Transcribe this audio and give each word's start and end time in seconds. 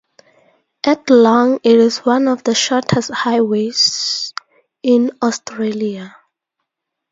At 0.83 1.11
long 1.11 1.59
it 1.63 1.75
is 1.75 1.99
one 1.99 2.27
of 2.27 2.43
the 2.43 2.55
shortest 2.55 3.11
highways 3.11 4.33
in 4.81 5.11
Australia. 5.21 6.15